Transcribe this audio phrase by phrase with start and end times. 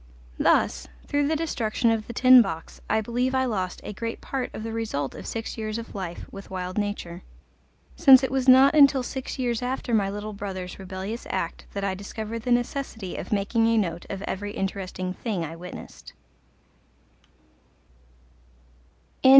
[0.39, 4.49] Thus, through the destruction of the Tin Box, I believe I lost a great part
[4.51, 7.21] of the result of six years of life with wild nature,
[7.95, 11.93] since it was not until six years after my little brother's rebellious act that I
[11.93, 16.13] discovered the necessity of making a note of every interesting thing I witnessed.